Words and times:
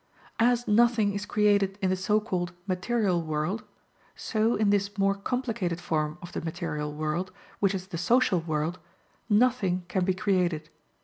As 0.39 0.67
nothing 0.67 1.13
is 1.13 1.27
created 1.27 1.77
in 1.79 1.91
the 1.91 1.95
so 1.95 2.19
called 2.19 2.53
material 2.65 3.21
world, 3.21 3.63
so 4.15 4.55
in 4.55 4.71
this 4.71 4.97
more 4.97 5.13
complicated 5.13 5.79
form 5.79 6.17
of 6.23 6.31
the 6.31 6.41
material 6.41 6.91
world, 6.91 7.31
which 7.59 7.75
is 7.75 7.85
the 7.85 7.99
social 7.99 8.39
world, 8.39 8.79
nothing 9.29 9.85
can 9.89 10.03
be 10.03 10.15
created. 10.15 10.71